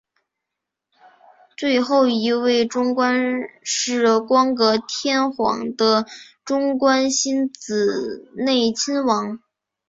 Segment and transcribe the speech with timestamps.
[1.55, 3.05] 最后一位中宫
[3.61, 6.07] 是光格天皇的
[6.43, 9.39] 中宫欣子内亲王。